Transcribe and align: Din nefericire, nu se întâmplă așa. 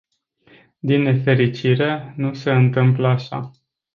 Din 0.79 1.01
nefericire, 1.01 2.13
nu 2.17 2.33
se 2.33 2.51
întâmplă 2.51 3.07
așa. 3.07 3.51